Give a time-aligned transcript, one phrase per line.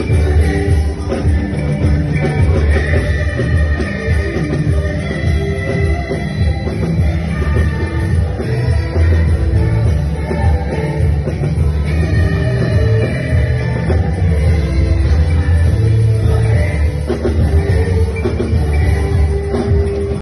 [0.00, 1.39] あら。